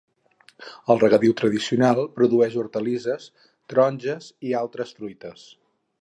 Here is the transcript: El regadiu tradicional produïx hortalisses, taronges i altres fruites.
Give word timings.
El 0.93 1.01
regadiu 1.03 1.35
tradicional 1.41 2.01
produïx 2.17 2.57
hortalisses, 2.61 3.27
taronges 3.75 4.31
i 4.53 4.57
altres 4.63 4.99
fruites. 5.01 5.45